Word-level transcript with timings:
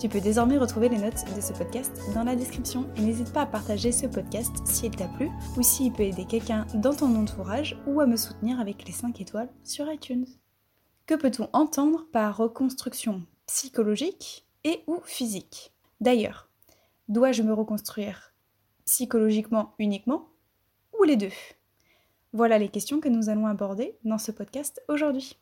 Tu 0.00 0.08
peux 0.08 0.20
désormais 0.20 0.56
retrouver 0.56 0.88
les 0.88 0.96
notes 0.96 1.26
de 1.36 1.42
ce 1.42 1.52
podcast 1.52 1.92
dans 2.14 2.24
la 2.24 2.34
description 2.34 2.88
et 2.96 3.02
n'hésite 3.02 3.34
pas 3.34 3.42
à 3.42 3.46
partager 3.46 3.92
ce 3.92 4.06
podcast 4.06 4.50
s'il 4.64 4.96
t'a 4.96 5.08
plu 5.08 5.28
ou 5.58 5.62
s'il 5.62 5.92
peut 5.92 6.04
aider 6.04 6.24
quelqu'un 6.24 6.66
dans 6.72 6.94
ton 6.94 7.14
entourage 7.16 7.78
ou 7.86 8.00
à 8.00 8.06
me 8.06 8.16
soutenir 8.16 8.60
avec 8.60 8.86
les 8.86 8.94
5 8.94 9.20
étoiles 9.20 9.50
sur 9.62 9.92
iTunes. 9.92 10.24
Que 11.04 11.16
peut-on 11.16 11.50
entendre 11.52 12.06
par 12.12 12.38
reconstruction 12.38 13.26
psychologique 13.44 14.46
et 14.64 14.82
ou 14.86 15.00
physique? 15.04 15.74
D'ailleurs, 16.00 16.48
dois-je 17.08 17.42
me 17.42 17.52
reconstruire 17.52 18.32
psychologiquement 18.86 19.74
uniquement 19.78 20.30
ou 20.98 21.04
les 21.04 21.16
deux? 21.16 21.32
Voilà 22.32 22.56
les 22.56 22.70
questions 22.70 23.00
que 23.00 23.10
nous 23.10 23.28
allons 23.28 23.46
aborder 23.46 23.98
dans 24.04 24.16
ce 24.16 24.32
podcast 24.32 24.80
aujourd'hui. 24.88 25.36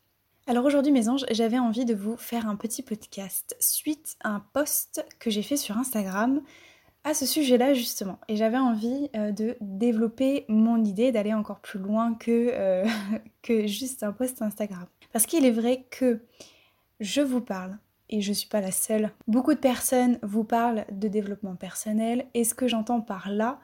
Alors 0.47 0.65
aujourd'hui 0.65 0.91
mes 0.91 1.09
anges, 1.09 1.25
j'avais 1.31 1.59
envie 1.59 1.85
de 1.85 1.93
vous 1.93 2.17
faire 2.17 2.47
un 2.47 2.55
petit 2.55 2.81
podcast 2.81 3.55
suite 3.59 4.15
à 4.23 4.29
un 4.29 4.39
post 4.53 5.05
que 5.19 5.29
j'ai 5.29 5.43
fait 5.43 5.57
sur 5.57 5.77
Instagram 5.77 6.41
à 7.03 7.13
ce 7.13 7.25
sujet-là 7.25 7.73
justement. 7.73 8.19
Et 8.27 8.35
j'avais 8.35 8.57
envie 8.57 9.09
euh, 9.15 9.31
de 9.31 9.55
développer 9.61 10.45
mon 10.47 10.83
idée, 10.83 11.11
d'aller 11.11 11.33
encore 11.33 11.59
plus 11.59 11.79
loin 11.79 12.15
que, 12.15 12.51
euh, 12.53 12.85
que 13.41 13.67
juste 13.67 14.03
un 14.03 14.11
post 14.11 14.41
Instagram. 14.41 14.85
Parce 15.13 15.25
qu'il 15.25 15.45
est 15.45 15.51
vrai 15.51 15.85
que 15.91 16.19
je 16.99 17.21
vous 17.21 17.41
parle, 17.41 17.77
et 18.09 18.21
je 18.21 18.33
suis 18.33 18.49
pas 18.49 18.61
la 18.61 18.71
seule, 18.71 19.11
beaucoup 19.27 19.53
de 19.53 19.59
personnes 19.59 20.19
vous 20.23 20.43
parlent 20.43 20.85
de 20.91 21.07
développement 21.07 21.55
personnel, 21.55 22.25
et 22.33 22.43
ce 22.43 22.53
que 22.53 22.67
j'entends 22.67 23.01
par 23.01 23.29
là, 23.29 23.59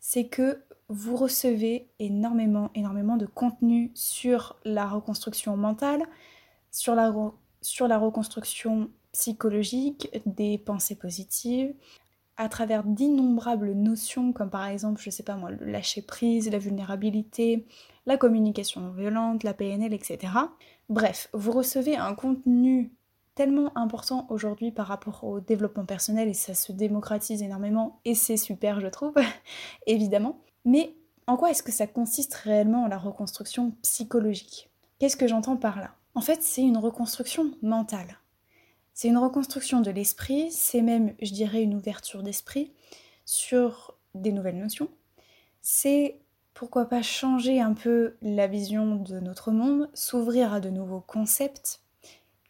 c'est 0.00 0.26
que 0.26 0.62
vous 0.92 1.16
recevez 1.16 1.88
énormément, 1.98 2.70
énormément 2.74 3.16
de 3.16 3.26
contenu 3.26 3.90
sur 3.94 4.56
la 4.64 4.86
reconstruction 4.86 5.56
mentale, 5.56 6.04
sur 6.70 6.94
la, 6.94 7.12
sur 7.62 7.88
la 7.88 7.98
reconstruction 7.98 8.90
psychologique, 9.12 10.10
des 10.26 10.58
pensées 10.58 10.96
positives, 10.96 11.74
à 12.36 12.48
travers 12.48 12.84
d'innombrables 12.84 13.72
notions 13.72 14.32
comme 14.32 14.50
par 14.50 14.66
exemple, 14.66 15.00
je 15.02 15.10
sais 15.10 15.22
pas 15.22 15.36
moi, 15.36 15.50
le 15.50 15.64
lâcher 15.64 16.02
prise, 16.02 16.50
la 16.50 16.58
vulnérabilité, 16.58 17.66
la 18.06 18.16
communication 18.16 18.90
violente, 18.90 19.44
la 19.44 19.54
PNL, 19.54 19.94
etc. 19.94 20.18
Bref, 20.88 21.28
vous 21.32 21.52
recevez 21.52 21.96
un 21.96 22.14
contenu 22.14 22.92
tellement 23.34 23.76
important 23.78 24.26
aujourd'hui 24.28 24.72
par 24.72 24.88
rapport 24.88 25.24
au 25.24 25.40
développement 25.40 25.86
personnel 25.86 26.28
et 26.28 26.34
ça 26.34 26.54
se 26.54 26.72
démocratise 26.72 27.42
énormément 27.42 28.00
et 28.04 28.14
c'est 28.14 28.36
super 28.36 28.80
je 28.80 28.88
trouve, 28.88 29.14
évidemment. 29.86 30.42
Mais 30.64 30.94
en 31.26 31.36
quoi 31.36 31.50
est-ce 31.50 31.62
que 31.62 31.72
ça 31.72 31.86
consiste 31.86 32.34
réellement 32.34 32.86
la 32.86 32.98
reconstruction 32.98 33.72
psychologique? 33.82 34.70
Qu'est-ce 34.98 35.16
que 35.16 35.28
j'entends 35.28 35.56
par 35.56 35.78
là? 35.78 35.94
En 36.14 36.20
fait, 36.20 36.42
c'est 36.42 36.62
une 36.62 36.76
reconstruction 36.76 37.52
mentale. 37.62 38.18
C'est 38.94 39.08
une 39.08 39.18
reconstruction 39.18 39.80
de 39.80 39.90
l'esprit, 39.90 40.50
c'est 40.50 40.82
même, 40.82 41.14
je 41.22 41.32
dirais, 41.32 41.62
une 41.62 41.74
ouverture 41.74 42.22
d'esprit 42.22 42.72
sur 43.24 43.96
des 44.14 44.32
nouvelles 44.32 44.58
notions. 44.58 44.88
C'est 45.62 46.20
pourquoi 46.54 46.84
pas 46.86 47.02
changer 47.02 47.60
un 47.60 47.72
peu 47.72 48.16
la 48.20 48.46
vision 48.46 48.96
de 48.96 49.20
notre 49.20 49.50
monde, 49.50 49.88
s'ouvrir 49.94 50.52
à 50.52 50.60
de 50.60 50.68
nouveaux 50.68 51.00
concepts, 51.00 51.80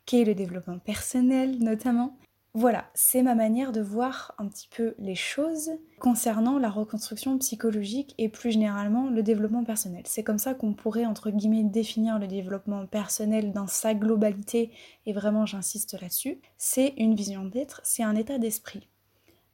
qu'est 0.07 0.25
le 0.25 0.35
développement 0.35 0.79
personnel 0.79 1.59
notamment, 1.61 2.17
voilà, 2.55 2.91
c'est 2.93 3.23
ma 3.23 3.35
manière 3.35 3.73
de 3.73 3.81
voir 3.81 4.35
un 4.37 4.47
petit 4.47 4.69
peu 4.69 4.95
les 4.99 5.15
choses 5.15 5.71
concernant 5.99 6.59
la 6.59 6.69
reconstruction 6.69 7.39
psychologique 7.39 8.15
et 8.19 8.29
plus 8.29 8.51
généralement 8.51 9.09
le 9.09 9.23
développement 9.23 9.65
personnel. 9.65 10.03
C'est 10.05 10.23
comme 10.23 10.39
ça 10.39 10.53
qu'on 10.53 10.75
pourrait, 10.75 11.07
entre 11.07 11.31
guillemets, 11.31 11.65
définir 11.65 12.19
le 12.19 12.27
développement 12.27 12.85
personnel 12.87 13.53
dans 13.53 13.67
sa 13.67 13.95
globalité, 13.95 14.71
et 15.07 15.15
vraiment 15.15 15.47
j'insiste 15.47 15.99
là-dessus. 15.99 16.43
C'est 16.59 16.93
une 16.99 17.15
vision 17.15 17.47
d'être, 17.47 17.81
c'est 17.85 18.03
un 18.03 18.17
état 18.17 18.37
d'esprit. 18.37 18.87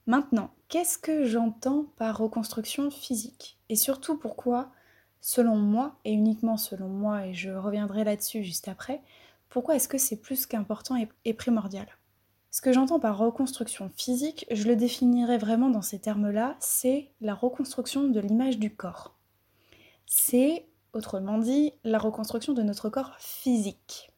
Maintenant, 0.07 0.51
qu'est-ce 0.69 0.99
que 0.99 1.25
j'entends 1.25 1.85
par 1.99 2.19
reconstruction 2.19 2.91
physique? 2.91 3.61
Et 3.69 3.77
surtout 3.77 4.19
pourquoi, 4.19 4.73
selon 5.21 5.55
moi, 5.55 6.01
et 6.05 6.13
uniquement 6.13 6.57
selon 6.57 6.89
moi, 6.89 7.27
et 7.27 7.35
je 7.35 7.51
reviendrai 7.51 8.03
là-dessus 8.03 8.43
juste 8.43 8.67
après, 8.67 9.03
pourquoi 9.51 9.77
est-ce 9.77 9.87
que 9.87 9.99
c'est 9.99 10.21
plus 10.21 10.47
qu'important 10.47 10.97
et 11.25 11.35
primordial? 11.35 11.87
Ce 12.51 12.61
que 12.63 12.73
j'entends 12.73 12.99
par 12.99 13.19
reconstruction 13.19 13.91
physique, 13.97 14.47
je 14.51 14.65
le 14.65 14.77
définirais 14.77 15.39
vraiment 15.39 15.69
dans 15.69 15.83
ces 15.83 15.99
termes-là, 15.99 16.57
c'est 16.61 17.11
la 17.21 17.35
reconstruction 17.35 18.05
de 18.05 18.21
l'image 18.21 18.59
du 18.59 18.75
corps. 18.75 19.15
C'est, 20.07 20.67
autrement 20.95 21.39
dit, 21.39 21.73
la 21.85 21.99
reconstruction 21.99 22.55
de 22.55 22.63
notre 22.63 22.89
corps 22.89 23.15
physique. 23.19 24.11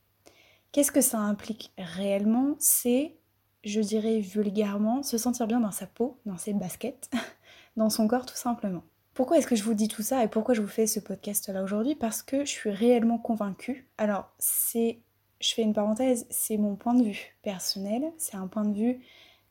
Qu'est-ce 0.70 0.92
que 0.92 1.00
ça 1.00 1.18
implique 1.18 1.72
réellement? 1.76 2.54
C'est, 2.60 3.16
je 3.64 3.80
dirais 3.80 4.20
vulgairement, 4.20 5.02
se 5.02 5.18
sentir 5.18 5.48
bien 5.48 5.58
dans 5.58 5.72
sa 5.72 5.86
peau, 5.86 6.16
dans 6.24 6.38
ses 6.38 6.52
baskets, 6.52 7.10
dans 7.76 7.90
son 7.90 8.06
corps 8.06 8.26
tout 8.26 8.36
simplement. 8.36 8.84
Pourquoi 9.14 9.38
est-ce 9.38 9.48
que 9.48 9.56
je 9.56 9.64
vous 9.64 9.74
dis 9.74 9.88
tout 9.88 10.02
ça 10.02 10.22
et 10.22 10.28
pourquoi 10.28 10.54
je 10.54 10.62
vous 10.62 10.68
fais 10.68 10.86
ce 10.86 11.00
podcast 11.00 11.48
là 11.48 11.64
aujourd'hui? 11.64 11.96
Parce 11.96 12.22
que 12.22 12.44
je 12.44 12.50
suis 12.50 12.70
réellement 12.70 13.18
convaincue. 13.18 13.88
Alors, 13.98 14.30
c'est 14.38 15.00
je 15.40 15.54
fais 15.54 15.62
une 15.62 15.72
parenthèse, 15.72 16.26
c'est 16.30 16.58
mon 16.58 16.76
point 16.76 16.94
de 16.94 17.02
vue 17.02 17.36
personnel, 17.42 18.12
c'est 18.18 18.36
un 18.36 18.46
point 18.46 18.64
de 18.64 18.76
vue 18.76 19.00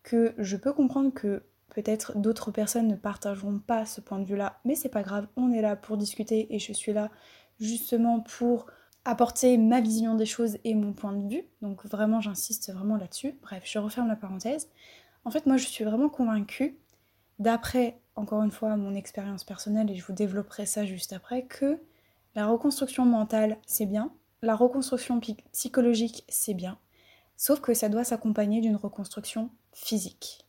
que 0.04 0.34
je 0.38 0.56
peux 0.56 0.72
comprendre 0.72 1.14
que 1.14 1.44
peut-être 1.70 2.18
d'autres 2.18 2.52
personnes 2.52 2.88
ne 2.88 2.96
partageront 2.96 3.60
pas 3.60 3.86
ce 3.86 4.02
point 4.02 4.20
de 4.20 4.26
vue-là, 4.26 4.60
mais 4.66 4.76
c'est 4.76 4.90
pas 4.90 5.04
grave, 5.04 5.28
on 5.36 5.52
est 5.52 5.62
là 5.62 5.76
pour 5.76 5.98
discuter 5.98 6.54
et 6.54 6.60
je 6.60 6.74
suis 6.74 6.94
là 6.94 7.10
justement 7.60 8.20
pour 8.22 8.68
apporter 9.06 9.58
ma 9.58 9.82
vision 9.82 10.16
des 10.16 10.26
choses 10.26 10.58
et 10.64 10.76
mon 10.76 10.94
point 10.94 11.14
de 11.14 11.28
vue. 11.28 11.44
Donc 11.62 11.86
vraiment 11.86 12.22
j'insiste 12.22 12.72
vraiment 12.72 12.98
là-dessus. 12.98 13.36
Bref, 13.42 13.64
je 13.66 13.80
referme 13.80 14.08
la 14.08 14.16
parenthèse. 14.16 14.70
En 15.26 15.32
fait, 15.32 15.46
moi 15.46 15.58
je 15.58 15.66
suis 15.66 15.84
vraiment 15.84 16.10
convaincue 16.10 16.78
d'après 17.40 18.00
encore 18.16 18.44
une 18.44 18.52
fois 18.52 18.76
mon 18.76 18.94
expérience 18.96 19.44
personnelle 19.44 19.90
et 19.90 19.96
je 19.96 20.06
vous 20.06 20.14
développerai 20.14 20.66
ça 20.66 20.86
juste 20.86 21.14
après 21.14 21.44
que 21.44 21.80
la 22.36 22.48
reconstruction 22.48 23.06
mentale, 23.06 23.58
c'est 23.66 23.86
bien, 23.86 24.12
la 24.42 24.56
reconstruction 24.56 25.20
psychologique, 25.52 26.24
c'est 26.30 26.54
bien, 26.54 26.78
sauf 27.36 27.60
que 27.60 27.74
ça 27.74 27.90
doit 27.90 28.04
s'accompagner 28.04 28.62
d'une 28.62 28.76
reconstruction 28.76 29.50
physique. 29.74 30.46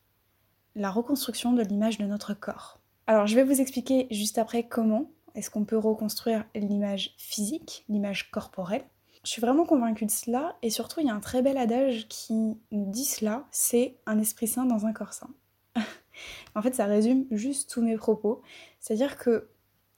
La 0.77 0.91
reconstruction 0.91 1.53
de 1.53 1.63
l'image 1.63 1.99
de 1.99 2.07
notre 2.07 2.35
corps. 2.35 2.81
Alors 3.07 3.27
je 3.27 3.35
vais 3.35 3.43
vous 3.43 3.61
expliquer 3.61 4.07
juste 4.11 4.39
après 4.39 4.69
comment 4.69 5.11
est-ce 5.35 5.51
qu'on 5.51 5.65
peut 5.65 5.79
reconstruire 5.79 6.45
l'image 6.55 7.15
physique, 7.19 7.85
l'image 7.89 8.31
corporelle. 8.31 8.85
Je 9.25 9.31
suis 9.31 9.41
vraiment 9.41 9.67
convaincue 9.67 10.07
de 10.07 10.11
cela 10.11 10.57
et 10.63 10.71
surtout 10.71 11.01
il 11.01 11.07
y 11.07 11.11
a 11.11 11.15
un 11.15 11.21
très 11.21 11.43
bel 11.43 11.59
adage 11.59 12.07
qui 12.09 12.33
nous 12.71 12.91
dit 12.91 13.05
cela, 13.05 13.47
c'est 13.51 13.97
un 14.07 14.19
esprit 14.19 14.47
sain 14.47 14.65
dans 14.65 14.87
un 14.87 14.93
corps 14.93 15.13
sain. 15.13 15.31
en 16.55 16.63
fait 16.63 16.75
ça 16.75 16.87
résume 16.87 17.27
juste 17.31 17.71
tous 17.71 17.83
mes 17.83 17.97
propos, 17.97 18.43
c'est-à-dire 18.79 19.19
que 19.19 19.51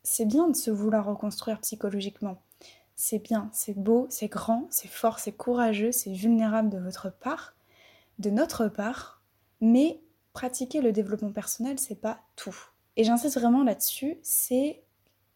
c'est 0.02 0.26
bien 0.26 0.48
de 0.48 0.56
se 0.56 0.70
vouloir 0.70 1.04
reconstruire 1.04 1.60
psychologiquement, 1.60 2.42
c'est 2.94 3.18
bien, 3.18 3.50
c'est 3.52 3.76
beau, 3.76 4.06
c'est 4.10 4.28
grand, 4.28 4.66
c'est 4.70 4.88
fort, 4.88 5.18
c'est 5.18 5.32
courageux, 5.32 5.92
c'est 5.92 6.12
vulnérable 6.12 6.68
de 6.68 6.78
votre 6.78 7.10
part, 7.10 7.54
de 8.18 8.30
notre 8.30 8.68
part, 8.68 9.22
mais 9.60 10.00
pratiquer 10.32 10.80
le 10.80 10.92
développement 10.92 11.32
personnel, 11.32 11.78
c'est 11.78 12.00
pas 12.00 12.20
tout. 12.36 12.56
Et 12.96 13.04
j'insiste 13.04 13.38
vraiment 13.38 13.64
là-dessus, 13.64 14.18
c'est 14.22 14.82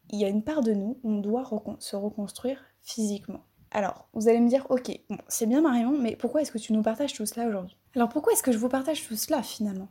il 0.09 0.19
y 0.19 0.25
a 0.25 0.29
une 0.29 0.43
part 0.43 0.61
de 0.61 0.73
nous, 0.73 0.99
on 1.03 1.17
doit 1.17 1.49
se 1.79 1.95
reconstruire 1.95 2.63
physiquement. 2.81 3.43
Alors, 3.71 4.07
vous 4.13 4.29
allez 4.29 4.39
me 4.39 4.47
dire, 4.47 4.65
ok, 4.69 4.91
c'est 5.27 5.45
bien 5.45 5.61
Marion, 5.61 5.91
mais 5.91 6.15
pourquoi 6.15 6.41
est-ce 6.41 6.51
que 6.51 6.57
tu 6.57 6.71
nous 6.71 6.81
partages 6.81 7.13
tout 7.13 7.25
cela 7.25 7.47
aujourd'hui? 7.47 7.75
Alors 7.95 8.09
pourquoi 8.09 8.31
est-ce 8.33 8.43
que 8.43 8.51
je 8.51 8.57
vous 8.57 8.69
partage 8.69 9.05
tout 9.05 9.15
cela 9.15 9.43
finalement? 9.43 9.89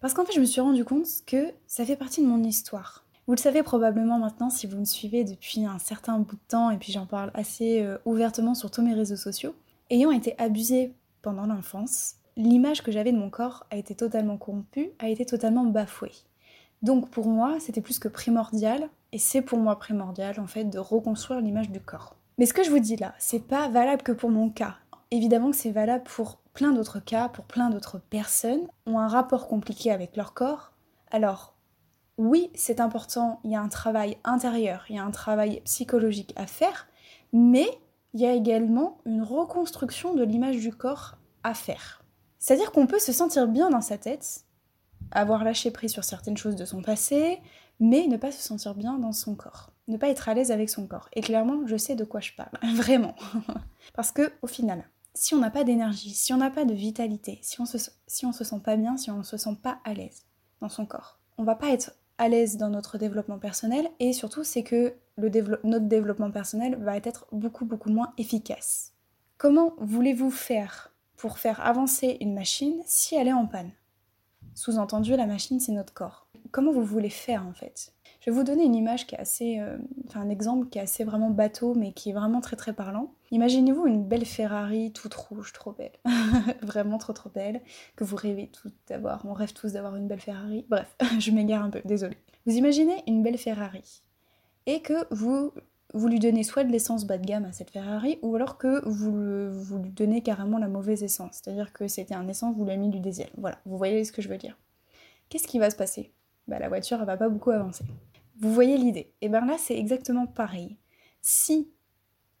Parce 0.00 0.12
qu'en 0.12 0.24
fait, 0.24 0.32
je 0.32 0.40
me 0.40 0.44
suis 0.44 0.60
rendu 0.60 0.84
compte 0.84 1.06
que 1.26 1.52
ça 1.66 1.84
fait 1.84 1.96
partie 1.96 2.20
de 2.20 2.26
mon 2.26 2.42
histoire. 2.44 3.04
Vous 3.28 3.34
le 3.34 3.40
savez 3.40 3.62
probablement 3.62 4.18
maintenant 4.18 4.48
si 4.48 4.66
vous 4.66 4.78
me 4.78 4.86
suivez 4.86 5.22
depuis 5.22 5.66
un 5.66 5.78
certain 5.78 6.18
bout 6.18 6.36
de 6.36 6.40
temps, 6.48 6.70
et 6.70 6.78
puis 6.78 6.92
j'en 6.92 7.04
parle 7.04 7.30
assez 7.34 7.82
euh, 7.82 7.98
ouvertement 8.06 8.54
sur 8.54 8.70
tous 8.70 8.80
mes 8.80 8.94
réseaux 8.94 9.16
sociaux. 9.16 9.54
Ayant 9.90 10.10
été 10.10 10.34
abusée 10.38 10.94
pendant 11.20 11.44
l'enfance, 11.44 12.14
l'image 12.38 12.82
que 12.82 12.90
j'avais 12.90 13.12
de 13.12 13.18
mon 13.18 13.28
corps 13.28 13.66
a 13.70 13.76
été 13.76 13.94
totalement 13.94 14.38
corrompue, 14.38 14.92
a 14.98 15.10
été 15.10 15.26
totalement 15.26 15.64
bafouée. 15.64 16.14
Donc 16.80 17.10
pour 17.10 17.26
moi, 17.26 17.60
c'était 17.60 17.82
plus 17.82 17.98
que 17.98 18.08
primordial, 18.08 18.88
et 19.12 19.18
c'est 19.18 19.42
pour 19.42 19.58
moi 19.58 19.78
primordial 19.78 20.40
en 20.40 20.46
fait 20.46 20.64
de 20.64 20.78
reconstruire 20.78 21.42
l'image 21.42 21.68
du 21.68 21.80
corps. 21.80 22.16
Mais 22.38 22.46
ce 22.46 22.54
que 22.54 22.64
je 22.64 22.70
vous 22.70 22.78
dis 22.78 22.96
là, 22.96 23.14
c'est 23.18 23.46
pas 23.46 23.68
valable 23.68 24.02
que 24.02 24.12
pour 24.12 24.30
mon 24.30 24.48
cas. 24.48 24.76
évidemment 25.10 25.50
que 25.50 25.56
c'est 25.56 25.70
valable 25.70 26.04
pour 26.04 26.38
plein 26.54 26.72
d'autres 26.72 27.00
cas, 27.00 27.28
pour 27.28 27.44
plein 27.44 27.68
d'autres 27.68 27.98
personnes, 27.98 28.66
ont 28.86 28.98
un 28.98 29.08
rapport 29.08 29.48
compliqué 29.48 29.92
avec 29.92 30.16
leur 30.16 30.32
corps. 30.32 30.72
Alors, 31.10 31.57
oui, 32.18 32.50
c'est 32.54 32.80
important, 32.80 33.40
il 33.44 33.52
y 33.52 33.56
a 33.56 33.60
un 33.60 33.68
travail 33.68 34.18
intérieur, 34.24 34.84
il 34.88 34.96
y 34.96 34.98
a 34.98 35.04
un 35.04 35.12
travail 35.12 35.62
psychologique 35.64 36.32
à 36.36 36.46
faire, 36.46 36.88
mais 37.32 37.68
il 38.12 38.20
y 38.20 38.26
a 38.26 38.32
également 38.32 38.98
une 39.06 39.22
reconstruction 39.22 40.14
de 40.14 40.24
l'image 40.24 40.58
du 40.58 40.74
corps 40.74 41.16
à 41.44 41.54
faire. 41.54 42.02
C'est-à-dire 42.40 42.72
qu'on 42.72 42.88
peut 42.88 42.98
se 42.98 43.12
sentir 43.12 43.46
bien 43.46 43.70
dans 43.70 43.80
sa 43.80 43.98
tête, 43.98 44.44
avoir 45.12 45.44
lâché 45.44 45.70
prise 45.70 45.92
sur 45.92 46.04
certaines 46.04 46.36
choses 46.36 46.56
de 46.56 46.64
son 46.64 46.82
passé, 46.82 47.40
mais 47.78 48.08
ne 48.08 48.16
pas 48.16 48.32
se 48.32 48.42
sentir 48.42 48.74
bien 48.74 48.98
dans 48.98 49.12
son 49.12 49.36
corps, 49.36 49.70
ne 49.86 49.96
pas 49.96 50.08
être 50.08 50.28
à 50.28 50.34
l'aise 50.34 50.50
avec 50.50 50.70
son 50.70 50.88
corps. 50.88 51.08
Et 51.12 51.20
clairement, 51.20 51.66
je 51.66 51.76
sais 51.76 51.94
de 51.94 52.04
quoi 52.04 52.20
je 52.20 52.32
parle, 52.32 52.50
vraiment. 52.74 53.14
Parce 53.94 54.10
que 54.10 54.32
au 54.42 54.48
final, 54.48 54.84
si 55.14 55.34
on 55.34 55.38
n'a 55.38 55.50
pas 55.50 55.62
d'énergie, 55.62 56.10
si 56.10 56.32
on 56.32 56.38
n'a 56.38 56.50
pas 56.50 56.64
de 56.64 56.74
vitalité, 56.74 57.38
si 57.42 57.60
on 57.60 57.66
se, 57.66 57.78
se 57.78 57.90
sent 58.44 58.60
pas 58.64 58.76
bien, 58.76 58.96
si 58.96 59.10
on 59.10 59.18
ne 59.18 59.22
se 59.22 59.36
sent 59.36 59.56
pas 59.62 59.78
à 59.84 59.94
l'aise 59.94 60.24
dans 60.60 60.68
son 60.68 60.84
corps, 60.84 61.20
on 61.38 61.44
va 61.44 61.54
pas 61.54 61.70
être 61.70 61.92
à 62.18 62.28
l'aise 62.28 62.56
dans 62.56 62.68
notre 62.68 62.98
développement 62.98 63.38
personnel 63.38 63.88
et 64.00 64.12
surtout 64.12 64.44
c'est 64.44 64.62
que 64.62 64.94
notre 65.16 65.86
développement 65.86 66.30
personnel 66.30 66.76
va 66.76 66.96
être 66.96 67.26
beaucoup 67.32 67.64
beaucoup 67.64 67.90
moins 67.90 68.12
efficace. 68.18 68.92
Comment 69.36 69.74
voulez-vous 69.78 70.30
faire 70.30 70.92
pour 71.16 71.38
faire 71.38 71.64
avancer 71.64 72.18
une 72.20 72.34
machine 72.34 72.82
si 72.86 73.14
elle 73.14 73.28
est 73.28 73.32
en 73.32 73.46
panne? 73.46 73.70
Sous-entendu, 74.58 75.14
la 75.14 75.26
machine 75.26 75.60
c'est 75.60 75.70
notre 75.70 75.94
corps. 75.94 76.26
Comment 76.50 76.72
vous 76.72 76.82
voulez 76.82 77.10
faire 77.10 77.46
en 77.46 77.52
fait? 77.52 77.92
Je 78.18 78.28
vais 78.28 78.36
vous 78.36 78.42
donner 78.42 78.64
une 78.64 78.74
image 78.74 79.06
qui 79.06 79.14
est 79.14 79.18
assez, 79.18 79.60
euh, 79.60 79.78
enfin 80.08 80.20
un 80.20 80.30
exemple 80.30 80.68
qui 80.68 80.78
est 80.78 80.82
assez 80.82 81.04
vraiment 81.04 81.30
bateau 81.30 81.76
mais 81.76 81.92
qui 81.92 82.10
est 82.10 82.12
vraiment 82.12 82.40
très 82.40 82.56
très 82.56 82.72
parlant. 82.72 83.12
Imaginez-vous 83.30 83.86
une 83.86 84.02
belle 84.02 84.24
Ferrari 84.24 84.92
toute 84.92 85.14
rouge, 85.14 85.52
trop 85.52 85.70
belle, 85.70 85.92
vraiment 86.62 86.98
trop 86.98 87.12
trop 87.12 87.30
belle, 87.30 87.60
que 87.94 88.02
vous 88.02 88.16
rêvez 88.16 88.48
tous 88.48 88.72
d'avoir, 88.88 89.24
on 89.26 89.32
rêve 89.32 89.52
tous 89.52 89.74
d'avoir 89.74 89.94
une 89.94 90.08
belle 90.08 90.18
Ferrari. 90.18 90.66
Bref, 90.68 90.92
je 91.20 91.30
m'égare 91.30 91.62
un 91.62 91.70
peu, 91.70 91.80
désolé. 91.84 92.16
Vous 92.44 92.54
imaginez 92.54 93.04
une 93.06 93.22
belle 93.22 93.38
Ferrari 93.38 94.02
et 94.66 94.82
que 94.82 95.06
vous 95.14 95.52
vous 95.94 96.08
lui 96.08 96.18
donnez 96.18 96.42
soit 96.42 96.64
de 96.64 96.70
l'essence 96.70 97.06
bas 97.06 97.18
de 97.18 97.26
gamme 97.26 97.44
à 97.44 97.52
cette 97.52 97.70
Ferrari, 97.70 98.18
ou 98.22 98.36
alors 98.36 98.58
que 98.58 98.86
vous, 98.86 99.50
vous 99.50 99.78
lui 99.78 99.90
donnez 99.90 100.22
carrément 100.22 100.58
la 100.58 100.68
mauvaise 100.68 101.02
essence. 101.02 101.40
C'est-à-dire 101.42 101.72
que 101.72 101.88
c'était 101.88 102.14
un 102.14 102.28
essence, 102.28 102.54
vous 102.56 102.64
lui 102.64 102.72
avez 102.72 102.80
mis 102.80 102.90
du 102.90 103.00
diesel. 103.00 103.30
Voilà, 103.36 103.58
vous 103.64 103.78
voyez 103.78 104.04
ce 104.04 104.12
que 104.12 104.20
je 104.20 104.28
veux 104.28 104.38
dire. 104.38 104.56
Qu'est-ce 105.28 105.46
qui 105.46 105.58
va 105.58 105.70
se 105.70 105.76
passer? 105.76 106.12
Bah, 106.46 106.58
La 106.58 106.68
voiture, 106.68 106.98
elle 107.00 107.06
va 107.06 107.16
pas 107.16 107.28
beaucoup 107.28 107.50
avancer. 107.50 107.84
Vous 108.40 108.52
voyez 108.52 108.76
l'idée. 108.76 109.12
Et 109.20 109.28
bien 109.28 109.44
là, 109.44 109.56
c'est 109.58 109.76
exactement 109.76 110.26
pareil. 110.26 110.76
Si 111.20 111.70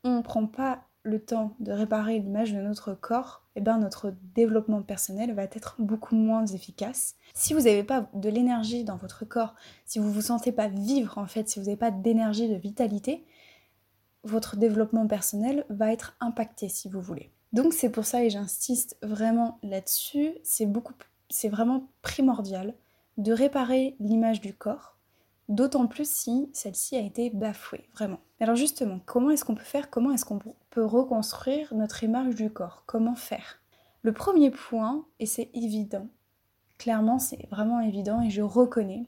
on 0.04 0.18
ne 0.18 0.22
prend 0.22 0.46
pas 0.46 0.84
le 1.02 1.20
temps 1.20 1.56
de 1.60 1.72
réparer 1.72 2.18
l'image 2.18 2.52
de 2.52 2.60
notre 2.60 2.94
corps, 2.94 3.42
et 3.56 3.60
eh 3.60 3.62
ben 3.62 3.78
notre 3.78 4.14
développement 4.36 4.82
personnel 4.82 5.34
va 5.34 5.42
être 5.42 5.74
beaucoup 5.80 6.14
moins 6.14 6.46
efficace. 6.46 7.16
Si 7.34 7.54
vous 7.54 7.62
n'avez 7.62 7.82
pas 7.82 8.08
de 8.14 8.28
l'énergie 8.28 8.84
dans 8.84 8.96
votre 8.96 9.24
corps, 9.24 9.54
si 9.84 9.98
vous 9.98 10.12
vous 10.12 10.20
sentez 10.20 10.52
pas 10.52 10.68
vivre 10.68 11.18
en 11.18 11.26
fait, 11.26 11.48
si 11.48 11.58
vous 11.58 11.64
n'avez 11.64 11.76
pas 11.76 11.90
d'énergie, 11.90 12.48
de 12.48 12.54
vitalité, 12.54 13.24
votre 14.24 14.56
développement 14.56 15.06
personnel 15.06 15.64
va 15.68 15.92
être 15.92 16.16
impacté 16.20 16.68
si 16.68 16.88
vous 16.88 17.00
voulez. 17.00 17.30
Donc 17.52 17.72
c'est 17.72 17.90
pour 17.90 18.04
ça 18.04 18.24
et 18.24 18.30
j'insiste 18.30 18.96
vraiment 19.02 19.58
là-dessus, 19.62 20.32
c'est 20.42 21.48
vraiment 21.48 21.88
primordial 22.02 22.74
de 23.16 23.32
réparer 23.32 23.96
l'image 24.00 24.40
du 24.40 24.54
corps 24.54 24.98
d'autant 25.48 25.86
plus 25.86 26.08
si 26.08 26.50
celle-ci 26.52 26.96
a 26.96 27.00
été 27.00 27.30
bafouée, 27.30 27.88
vraiment. 27.94 28.20
Alors 28.40 28.56
justement, 28.56 29.00
comment 29.06 29.30
est-ce 29.30 29.44
qu'on 29.44 29.54
peut 29.54 29.62
faire 29.62 29.90
Comment 29.90 30.12
est-ce 30.12 30.24
qu'on 30.24 30.38
peut 30.70 30.84
reconstruire 30.84 31.74
notre 31.74 32.04
image 32.04 32.34
du 32.34 32.50
corps? 32.50 32.84
Comment 32.86 33.14
faire? 33.14 33.60
Le 34.02 34.12
premier 34.12 34.50
point, 34.50 35.06
et 35.18 35.26
c'est 35.26 35.50
évident, 35.54 36.06
clairement 36.76 37.18
c'est 37.18 37.48
vraiment 37.50 37.80
évident 37.80 38.22
et 38.22 38.30
je 38.30 38.42
reconnais 38.42 39.06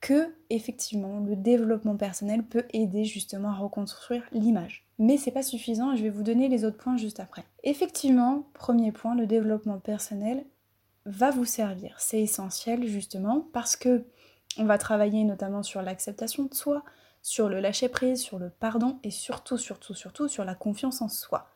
que 0.00 0.34
effectivement 0.48 1.20
le 1.20 1.36
développement 1.36 1.96
personnel 1.96 2.42
peut 2.42 2.64
aider 2.72 3.04
justement 3.04 3.50
à 3.50 3.56
reconstruire 3.56 4.22
l'image. 4.32 4.86
Mais 4.98 5.16
c'est 5.16 5.30
pas 5.30 5.42
suffisant 5.42 5.94
je 5.94 6.02
vais 6.02 6.10
vous 6.10 6.22
donner 6.22 6.48
les 6.48 6.64
autres 6.64 6.78
points 6.78 6.96
juste 6.96 7.20
après. 7.20 7.44
Effectivement, 7.64 8.46
premier 8.54 8.92
point, 8.92 9.14
le 9.14 9.26
développement 9.26 9.78
personnel 9.78 10.44
va 11.06 11.30
vous 11.30 11.44
servir. 11.44 11.96
C'est 11.98 12.20
essentiel 12.20 12.86
justement 12.86 13.46
parce 13.52 13.76
que 13.76 14.04
on 14.58 14.64
va 14.64 14.78
travailler 14.78 15.24
notamment 15.24 15.62
sur 15.62 15.82
l'acceptation 15.82 16.44
de 16.44 16.54
soi, 16.54 16.82
sur 17.22 17.48
le 17.48 17.60
lâcher-prise, 17.60 18.20
sur 18.20 18.38
le 18.38 18.50
pardon 18.50 18.98
et 19.04 19.10
surtout, 19.10 19.58
surtout, 19.58 19.94
surtout 19.94 20.28
sur 20.28 20.44
la 20.44 20.54
confiance 20.54 21.02
en 21.02 21.08
soi. 21.08 21.46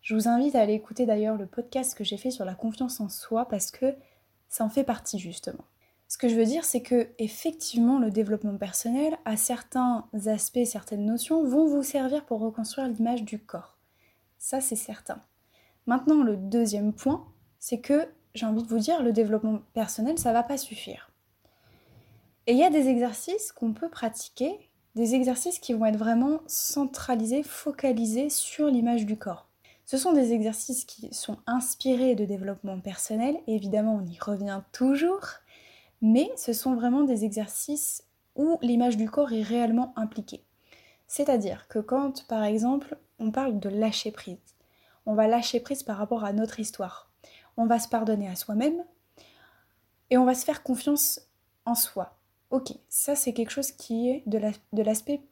Je 0.00 0.14
vous 0.14 0.28
invite 0.28 0.54
à 0.54 0.60
aller 0.60 0.74
écouter 0.74 1.06
d'ailleurs 1.06 1.36
le 1.36 1.46
podcast 1.46 1.96
que 1.96 2.04
j'ai 2.04 2.16
fait 2.16 2.30
sur 2.30 2.44
la 2.44 2.54
confiance 2.54 3.00
en 3.00 3.08
soi 3.08 3.46
parce 3.48 3.70
que 3.70 3.94
ça 4.48 4.64
en 4.64 4.70
fait 4.70 4.84
partie 4.84 5.18
justement. 5.18 5.64
Ce 6.08 6.16
que 6.16 6.28
je 6.28 6.34
veux 6.34 6.46
dire, 6.46 6.64
c'est 6.64 6.80
que 6.80 7.08
effectivement, 7.18 7.98
le 7.98 8.10
développement 8.10 8.56
personnel, 8.56 9.18
à 9.26 9.36
certains 9.36 10.06
aspects, 10.26 10.64
certaines 10.64 11.04
notions, 11.04 11.44
vont 11.44 11.66
vous 11.66 11.82
servir 11.82 12.24
pour 12.24 12.40
reconstruire 12.40 12.88
l'image 12.88 13.24
du 13.24 13.38
corps. 13.38 13.76
Ça, 14.38 14.62
c'est 14.62 14.76
certain. 14.76 15.22
Maintenant, 15.86 16.22
le 16.22 16.36
deuxième 16.36 16.94
point, 16.94 17.26
c'est 17.58 17.80
que 17.80 18.08
j'ai 18.34 18.46
envie 18.46 18.62
de 18.62 18.68
vous 18.68 18.78
dire, 18.78 19.02
le 19.02 19.12
développement 19.12 19.60
personnel, 19.74 20.18
ça 20.18 20.32
va 20.32 20.42
pas 20.42 20.56
suffire. 20.56 21.10
Et 22.46 22.52
il 22.52 22.58
y 22.58 22.64
a 22.64 22.70
des 22.70 22.88
exercices 22.88 23.52
qu'on 23.52 23.74
peut 23.74 23.90
pratiquer, 23.90 24.70
des 24.94 25.14
exercices 25.14 25.58
qui 25.58 25.74
vont 25.74 25.84
être 25.84 25.98
vraiment 25.98 26.40
centralisés, 26.46 27.42
focalisés 27.42 28.30
sur 28.30 28.68
l'image 28.68 29.04
du 29.04 29.18
corps. 29.18 29.48
Ce 29.84 29.98
sont 29.98 30.12
des 30.12 30.32
exercices 30.32 30.84
qui 30.84 31.12
sont 31.12 31.36
inspirés 31.46 32.14
de 32.14 32.24
développement 32.24 32.80
personnel, 32.80 33.38
évidemment 33.46 34.00
on 34.02 34.06
y 34.06 34.18
revient 34.18 34.62
toujours, 34.72 35.20
mais 36.00 36.30
ce 36.36 36.52
sont 36.52 36.74
vraiment 36.74 37.02
des 37.02 37.24
exercices 37.24 38.04
où 38.36 38.58
l'image 38.62 38.96
du 38.96 39.10
corps 39.10 39.32
est 39.32 39.42
réellement 39.42 39.92
impliquée. 39.96 40.44
C'est-à-dire 41.06 41.66
que 41.68 41.78
quand 41.78 42.26
par 42.26 42.44
exemple 42.44 42.98
on 43.18 43.30
parle 43.30 43.58
de 43.58 43.68
lâcher 43.68 44.12
prise, 44.12 44.38
on 45.06 45.14
va 45.14 45.26
lâcher 45.26 45.60
prise 45.60 45.82
par 45.82 45.96
rapport 45.96 46.24
à 46.24 46.32
notre 46.32 46.60
histoire, 46.60 47.10
on 47.56 47.66
va 47.66 47.78
se 47.78 47.88
pardonner 47.88 48.28
à 48.28 48.36
soi-même 48.36 48.84
et 50.10 50.18
on 50.18 50.24
va 50.24 50.34
se 50.34 50.44
faire 50.44 50.62
confiance 50.62 51.20
en 51.64 51.74
soi. 51.74 52.18
Ok, 52.50 52.72
ça 52.88 53.14
c'est 53.14 53.32
quelque 53.32 53.50
chose 53.50 53.72
qui 53.72 54.08
est 54.08 54.22
de 54.26 54.82
l'aspect 54.82 55.22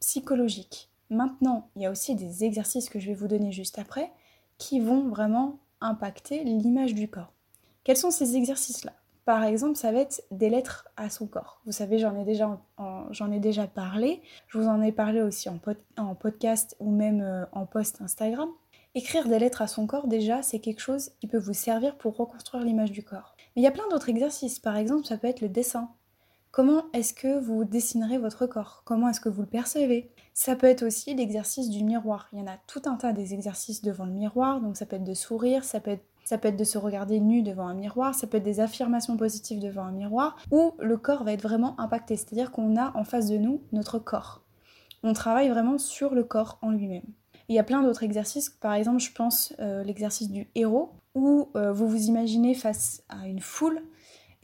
psychologique. 0.00 0.90
Maintenant, 1.10 1.68
il 1.74 1.82
y 1.82 1.86
a 1.86 1.90
aussi 1.90 2.14
des 2.14 2.44
exercices 2.44 2.88
que 2.88 3.00
je 3.00 3.08
vais 3.08 3.14
vous 3.14 3.28
donner 3.28 3.52
juste 3.52 3.78
après 3.78 4.12
qui 4.58 4.78
vont 4.78 5.08
vraiment 5.08 5.58
impacter 5.80 6.44
l'image 6.44 6.94
du 6.94 7.08
corps. 7.08 7.32
Quels 7.82 7.96
sont 7.96 8.10
ces 8.10 8.36
exercices-là? 8.36 8.92
Par 9.24 9.44
exemple, 9.44 9.76
ça 9.76 9.92
va 9.92 10.00
être 10.00 10.22
des 10.30 10.50
lettres 10.50 10.88
à 10.96 11.10
son 11.10 11.26
corps. 11.26 11.60
Vous 11.66 11.72
savez, 11.72 11.98
j'en 11.98 12.16
ai, 12.16 12.24
déjà, 12.24 12.60
ai 13.32 13.38
déjà 13.38 13.66
parlé. 13.66 14.22
Je 14.48 14.58
vous 14.58 14.66
en 14.66 14.82
ai 14.82 14.92
parlé 14.92 15.22
aussi 15.22 15.48
en, 15.48 15.58
en 15.98 16.14
podcast 16.14 16.76
ou 16.80 16.90
même 16.90 17.20
euh, 17.20 17.44
en 17.52 17.66
post 17.66 18.00
Instagram. 18.00 18.48
Écrire 18.94 19.28
des 19.28 19.38
lettres 19.38 19.62
à 19.62 19.68
son 19.68 19.86
corps, 19.86 20.08
déjà, 20.08 20.42
c'est 20.42 20.58
quelque 20.58 20.80
chose 20.80 21.12
qui 21.20 21.28
peut 21.28 21.38
vous 21.38 21.54
servir 21.54 21.96
pour 21.96 22.16
reconstruire 22.16 22.64
l'image 22.64 22.90
du 22.90 23.04
corps. 23.04 23.36
Mais 23.54 23.62
il 23.62 23.64
y 23.64 23.68
a 23.68 23.72
plein 23.72 23.88
d'autres 23.88 24.08
exercices. 24.08 24.58
Par 24.58 24.76
exemple, 24.76 25.06
ça 25.06 25.16
peut 25.16 25.28
être 25.28 25.40
le 25.40 25.48
dessin. 25.48 25.90
Comment 26.50 26.82
est-ce 26.92 27.14
que 27.14 27.38
vous 27.38 27.64
dessinerez 27.64 28.18
votre 28.18 28.46
corps? 28.46 28.82
Comment 28.84 29.08
est-ce 29.08 29.20
que 29.20 29.28
vous 29.28 29.42
le 29.42 29.46
percevez? 29.46 30.10
Ça 30.34 30.56
peut 30.56 30.66
être 30.66 30.82
aussi 30.82 31.14
l'exercice 31.14 31.70
du 31.70 31.84
miroir. 31.84 32.28
Il 32.32 32.40
y 32.40 32.42
en 32.42 32.48
a 32.48 32.56
tout 32.66 32.82
un 32.86 32.96
tas 32.96 33.12
des 33.12 33.34
exercices 33.34 33.82
devant 33.82 34.04
le 34.04 34.10
miroir, 34.10 34.60
donc 34.60 34.76
ça 34.76 34.84
peut 34.84 34.96
être 34.96 35.04
de 35.04 35.14
sourire, 35.14 35.62
ça 35.62 35.78
peut 35.78 35.92
être 35.92 36.04
ça 36.30 36.38
peut 36.38 36.46
être 36.46 36.56
de 36.56 36.62
se 36.62 36.78
regarder 36.78 37.18
nu 37.18 37.42
devant 37.42 37.66
un 37.66 37.74
miroir, 37.74 38.14
ça 38.14 38.28
peut 38.28 38.36
être 38.36 38.44
des 38.44 38.60
affirmations 38.60 39.16
positives 39.16 39.58
devant 39.58 39.82
un 39.82 39.90
miroir, 39.90 40.36
où 40.52 40.74
le 40.78 40.96
corps 40.96 41.24
va 41.24 41.32
être 41.32 41.42
vraiment 41.42 41.74
impacté, 41.80 42.16
c'est-à-dire 42.16 42.52
qu'on 42.52 42.76
a 42.76 42.96
en 42.96 43.02
face 43.02 43.28
de 43.28 43.36
nous 43.36 43.62
notre 43.72 43.98
corps. 43.98 44.40
On 45.02 45.12
travaille 45.12 45.48
vraiment 45.48 45.76
sur 45.76 46.14
le 46.14 46.22
corps 46.22 46.60
en 46.62 46.70
lui-même. 46.70 47.02
Il 47.48 47.56
y 47.56 47.58
a 47.58 47.64
plein 47.64 47.82
d'autres 47.82 48.04
exercices, 48.04 48.48
par 48.48 48.74
exemple 48.74 49.00
je 49.00 49.10
pense 49.10 49.52
euh, 49.58 49.82
l'exercice 49.82 50.30
du 50.30 50.46
héros, 50.54 50.92
où 51.16 51.48
euh, 51.56 51.72
vous 51.72 51.88
vous 51.88 52.04
imaginez 52.04 52.54
face 52.54 53.02
à 53.08 53.26
une 53.26 53.40
foule 53.40 53.82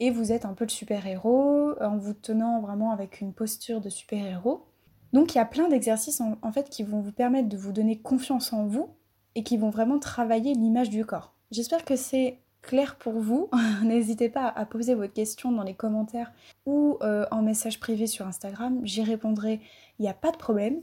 et 0.01 0.11
vous 0.11 0.33
êtes 0.33 0.43
un 0.43 0.55
peu 0.55 0.65
le 0.65 0.69
super-héros 0.69 1.71
en 1.79 1.95
vous 1.95 2.13
tenant 2.13 2.59
vraiment 2.59 2.91
avec 2.91 3.21
une 3.21 3.31
posture 3.31 3.79
de 3.79 3.87
super-héros. 3.87 4.65
Donc 5.13 5.33
il 5.33 5.37
y 5.37 5.41
a 5.41 5.45
plein 5.45 5.69
d'exercices 5.69 6.19
en, 6.19 6.51
fait 6.51 6.69
qui 6.69 6.83
vont 6.83 6.99
vous 6.99 7.13
permettre 7.13 7.47
de 7.47 7.55
vous 7.55 7.71
donner 7.71 7.97
confiance 7.97 8.51
en 8.51 8.65
vous 8.65 8.89
et 9.35 9.43
qui 9.43 9.55
vont 9.55 9.69
vraiment 9.69 9.99
travailler 9.99 10.53
l'image 10.53 10.89
du 10.89 11.05
corps. 11.05 11.36
J'espère 11.51 11.85
que 11.85 11.95
c'est 11.95 12.39
clair 12.61 12.97
pour 12.97 13.19
vous. 13.19 13.49
N'hésitez 13.83 14.29
pas 14.29 14.47
à 14.47 14.65
poser 14.65 14.95
votre 14.95 15.13
question 15.13 15.51
dans 15.51 15.63
les 15.63 15.73
commentaires 15.73 16.31
ou 16.65 16.97
euh, 17.01 17.25
en 17.31 17.41
message 17.41 17.79
privé 17.79 18.07
sur 18.07 18.27
Instagram. 18.27 18.79
J'y 18.83 19.03
répondrai, 19.03 19.61
il 19.99 20.03
n'y 20.03 20.09
a 20.09 20.13
pas 20.13 20.31
de 20.31 20.37
problème. 20.37 20.81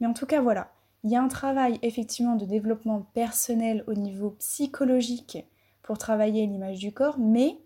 Mais 0.00 0.06
en 0.06 0.14
tout 0.14 0.26
cas, 0.26 0.40
voilà. 0.40 0.72
Il 1.04 1.10
y 1.10 1.16
a 1.16 1.22
un 1.22 1.28
travail 1.28 1.78
effectivement 1.82 2.34
de 2.34 2.44
développement 2.44 3.02
personnel 3.14 3.84
au 3.86 3.94
niveau 3.94 4.30
psychologique 4.38 5.38
pour 5.82 5.96
travailler 5.96 6.46
l'image 6.46 6.78
du 6.78 6.92
corps, 6.92 7.18
mais 7.18 7.58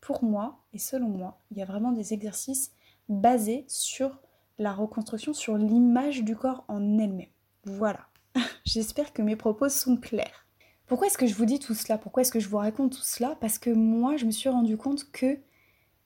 pour 0.00 0.22
moi, 0.24 0.60
et 0.72 0.78
selon 0.78 1.08
moi, 1.08 1.40
il 1.50 1.58
y 1.58 1.62
a 1.62 1.64
vraiment 1.64 1.92
des 1.92 2.12
exercices 2.12 2.72
basés 3.08 3.64
sur 3.66 4.18
la 4.58 4.72
reconstruction, 4.72 5.32
sur 5.32 5.56
l'image 5.56 6.22
du 6.22 6.36
corps 6.36 6.64
en 6.68 6.98
elle-même. 6.98 7.28
Voilà. 7.64 8.00
J'espère 8.64 9.12
que 9.12 9.22
mes 9.22 9.36
propos 9.36 9.68
sont 9.68 9.96
clairs. 9.96 10.46
Pourquoi 10.90 11.06
est-ce 11.06 11.18
que 11.18 11.28
je 11.28 11.36
vous 11.36 11.44
dis 11.44 11.60
tout 11.60 11.74
cela? 11.74 11.98
Pourquoi 11.98 12.22
est-ce 12.22 12.32
que 12.32 12.40
je 12.40 12.48
vous 12.48 12.56
raconte 12.56 12.94
tout 12.94 13.04
cela? 13.04 13.36
Parce 13.40 13.60
que 13.60 13.70
moi, 13.70 14.16
je 14.16 14.24
me 14.24 14.32
suis 14.32 14.48
rendu 14.48 14.76
compte 14.76 15.08
que 15.12 15.38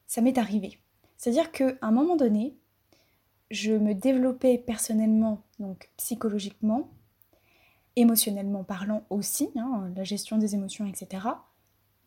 ça 0.06 0.20
m'est 0.20 0.36
arrivé. 0.36 0.78
C'est-à-dire 1.16 1.52
qu'à 1.52 1.72
un 1.80 1.90
moment 1.90 2.16
donné, 2.16 2.54
je 3.50 3.72
me 3.72 3.94
développais 3.94 4.58
personnellement, 4.58 5.42
donc 5.58 5.88
psychologiquement, 5.96 6.90
émotionnellement 7.96 8.62
parlant 8.62 9.06
aussi, 9.08 9.48
hein, 9.56 9.90
la 9.96 10.04
gestion 10.04 10.36
des 10.36 10.54
émotions, 10.54 10.84
etc. 10.84 11.28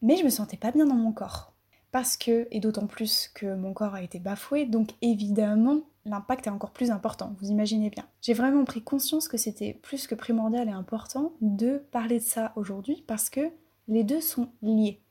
Mais 0.03 0.15
je 0.15 0.23
me 0.23 0.29
sentais 0.29 0.55
pas 0.55 0.71
bien 0.71 0.85
dans 0.85 0.93
mon 0.93 1.13
corps. 1.13 1.55
Parce 1.91 2.15
que, 2.15 2.47
et 2.51 2.59
d'autant 2.59 2.85
plus 2.85 3.31
que 3.33 3.55
mon 3.55 3.73
corps 3.73 3.95
a 3.95 4.03
été 4.03 4.19
bafoué, 4.19 4.67
donc 4.67 4.91
évidemment, 5.01 5.81
l'impact 6.07 6.47
est 6.47 6.51
encore 6.51 6.71
plus 6.71 6.91
important, 6.91 7.35
vous 7.39 7.49
imaginez 7.49 7.89
bien. 7.89 8.05
J'ai 8.21 8.33
vraiment 8.33 8.65
pris 8.65 8.81
conscience 8.81 9.27
que 9.27 9.37
c'était 9.37 9.73
plus 9.73 10.07
que 10.07 10.15
primordial 10.15 10.67
et 10.69 10.71
important 10.71 11.33
de 11.41 11.83
parler 11.91 12.19
de 12.19 12.23
ça 12.23 12.53
aujourd'hui 12.55 13.03
parce 13.07 13.29
que 13.29 13.51
les 13.87 14.03
deux 14.03 14.21
sont 14.21 14.49
liés. 14.61 15.01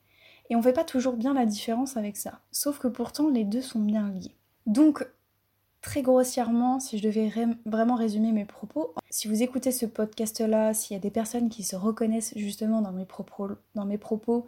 Et 0.49 0.55
on 0.55 0.61
fait 0.61 0.73
pas 0.73 0.83
toujours 0.83 1.17
bien 1.17 1.33
la 1.33 1.45
différence 1.45 1.97
avec 1.97 2.17
ça. 2.17 2.39
Sauf 2.51 2.79
que 2.79 2.87
pourtant, 2.87 3.29
les 3.29 3.43
deux 3.43 3.61
sont 3.61 3.79
bien 3.79 4.09
liés. 4.09 4.35
Donc, 4.65 5.05
très 5.81 6.01
grossièrement, 6.01 6.79
si 6.79 6.97
je 6.97 7.03
devais 7.03 7.31
vraiment 7.65 7.95
résumer 7.95 8.31
mes 8.31 8.45
propos, 8.45 8.93
si 9.09 9.27
vous 9.27 9.43
écoutez 9.43 9.71
ce 9.71 9.85
podcast-là, 9.85 10.73
s'il 10.73 10.95
y 10.95 10.97
a 10.97 11.01
des 11.01 11.11
personnes 11.11 11.49
qui 11.49 11.63
se 11.63 11.75
reconnaissent 11.75 12.33
justement 12.35 12.81
dans 12.81 12.91
mes 12.91 13.97
propos, 13.97 14.45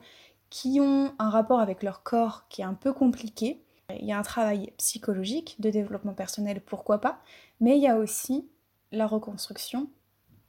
qui 0.50 0.80
ont 0.80 1.12
un 1.20 1.30
rapport 1.30 1.60
avec 1.60 1.84
leur 1.84 2.04
corps 2.04 2.48
qui 2.50 2.62
est 2.62 2.66
un 2.66 2.74
peu 2.74 2.94
compliqué, 2.94 3.62
il 4.00 4.06
y 4.06 4.12
a 4.12 4.20
un 4.20 4.24
travail 4.24 4.72
psychologique 4.78 5.56
de 5.60 5.70
développement 5.70 6.14
personnel, 6.14 6.62
pourquoi 6.62 7.00
pas, 7.00 7.20
mais 7.60 7.78
il 7.78 7.84
y 7.84 7.88
a 7.88 7.98
aussi 7.98 8.48
la 8.92 9.08
reconstruction 9.08 9.88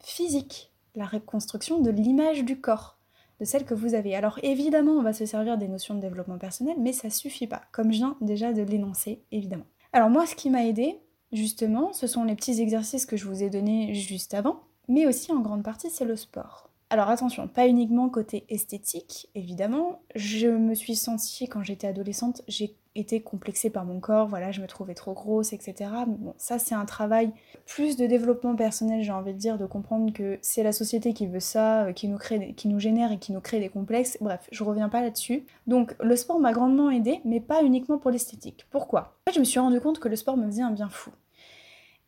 physique, 0.03 0.73
la 0.95 1.07
reconstruction 1.07 1.81
de 1.81 1.91
l'image 1.91 2.45
du 2.45 2.61
corps, 2.61 2.99
de 3.39 3.45
celle 3.45 3.65
que 3.65 3.75
vous 3.75 3.95
avez. 3.95 4.15
Alors 4.15 4.39
évidemment, 4.43 4.93
on 4.93 5.03
va 5.03 5.13
se 5.13 5.27
servir 5.27 5.59
des 5.59 5.69
notions 5.69 5.95
de 5.95 6.01
développement 6.01 6.39
personnel, 6.39 6.77
mais 6.79 6.93
ça 6.93 7.11
suffit 7.11 7.47
pas, 7.47 7.63
comme 7.73 7.93
je 7.93 7.99
viens 7.99 8.17
déjà 8.21 8.53
de 8.53 8.63
l'énoncer, 8.63 9.23
évidemment. 9.33 9.67
Alors 9.93 10.11
moi, 10.11 10.27
ce 10.27 10.35
qui 10.35 10.51
m'a 10.51 10.67
aidé, 10.67 11.01
justement, 11.33 11.93
ce 11.93 12.07
sont 12.07 12.25
les 12.25 12.35
petits 12.35 12.61
exercices 12.61 13.07
que 13.07 13.17
je 13.17 13.27
vous 13.27 13.43
ai 13.43 13.51
donnés 13.51 13.95
juste 13.95 14.35
avant, 14.35 14.61
mais 14.89 15.07
aussi 15.07 15.33
en 15.33 15.41
grande 15.41 15.63
partie, 15.63 15.91
c'est 15.91 16.05
le 16.05 16.17
sport. 16.17 16.71
Alors 16.93 17.09
attention, 17.09 17.47
pas 17.47 17.69
uniquement 17.69 18.09
côté 18.09 18.45
esthétique, 18.49 19.29
évidemment. 19.37 20.03
Je 20.17 20.49
me 20.49 20.75
suis 20.75 20.97
sentie, 20.97 21.47
quand 21.47 21.63
j'étais 21.63 21.87
adolescente, 21.87 22.43
j'ai 22.49 22.77
été 22.97 23.23
complexée 23.23 23.71
par 23.71 23.85
mon 23.85 24.01
corps, 24.01 24.27
voilà, 24.27 24.51
je 24.51 24.61
me 24.61 24.67
trouvais 24.67 24.95
trop 24.95 25.13
grosse, 25.13 25.53
etc. 25.53 25.91
bon, 26.07 26.35
ça 26.39 26.59
c'est 26.59 26.75
un 26.75 26.85
travail 26.85 27.33
plus 27.67 27.97
de 27.97 28.07
développement 28.07 28.57
personnel, 28.57 29.03
j'ai 29.03 29.13
envie 29.13 29.33
de 29.33 29.39
dire, 29.39 29.59
de 29.59 29.67
comprendre 29.67 30.13
que 30.13 30.39
c'est 30.43 30.65
la 30.65 30.73
société 30.73 31.13
qui 31.13 31.27
veut 31.27 31.41
ça, 31.41 31.85
euh, 31.85 31.93
qui 31.93 32.09
nous, 32.09 32.19
crée, 32.19 32.55
qui 32.55 32.67
nous 32.67 32.81
génère 32.81 33.13
et 33.13 33.19
qui 33.19 33.33
nous 33.33 33.41
crée 33.41 33.61
des 33.61 33.69
complexes. 33.69 34.19
Bref, 34.21 34.49
je 34.51 34.65
reviens 34.65 34.89
pas 34.89 35.03
là-dessus. 35.03 35.45
Donc 35.69 35.95
le 36.01 36.17
sport 36.17 36.41
m'a 36.41 36.53
grandement 36.53 36.91
aidé, 36.91 37.21
mais 37.25 37.41
pas 37.41 37.63
uniquement 37.63 37.99
pour 37.99 38.11
l'esthétique. 38.11 38.67
Pourquoi? 38.71 39.17
Je 39.33 39.39
me 39.39 39.45
suis 39.45 39.61
rendu 39.61 39.81
compte 39.81 40.01
que 40.01 40.09
le 40.09 40.17
sport 40.17 40.37
me 40.37 40.47
faisait 40.47 40.63
un 40.63 40.73
bien 40.73 40.89
fou. 40.89 41.11